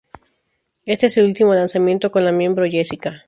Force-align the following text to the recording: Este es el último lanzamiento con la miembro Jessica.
Este 0.87 1.05
es 1.05 1.17
el 1.17 1.25
último 1.25 1.53
lanzamiento 1.53 2.11
con 2.11 2.25
la 2.25 2.31
miembro 2.31 2.65
Jessica. 2.65 3.19